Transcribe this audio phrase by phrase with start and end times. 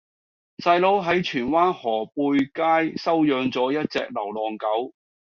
[0.63, 4.95] 細佬喺荃灣河背街收養左一隻流浪狗